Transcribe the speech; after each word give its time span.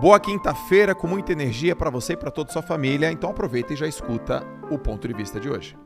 Boa 0.00 0.20
quinta-feira 0.20 0.94
com 0.94 1.08
muita 1.08 1.32
energia 1.32 1.74
para 1.74 1.90
você 1.90 2.12
e 2.12 2.16
para 2.16 2.30
toda 2.30 2.50
a 2.50 2.52
sua 2.52 2.62
família. 2.62 3.10
Então 3.10 3.30
aproveita 3.30 3.72
e 3.72 3.76
já 3.76 3.84
escuta 3.84 4.46
o 4.70 4.78
ponto 4.78 5.08
de 5.08 5.12
vista 5.12 5.40
de 5.40 5.50
hoje. 5.50 5.76